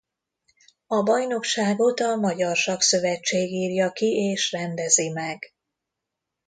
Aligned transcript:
A 0.87 1.01
bajnokságot 1.03 1.99
a 1.99 2.15
Magyar 2.15 2.55
Sakkszövetség 2.55 3.51
írja 3.51 3.91
ki 3.91 4.07
és 4.31 4.51
rendezi 4.51 5.09
meg. 5.09 5.53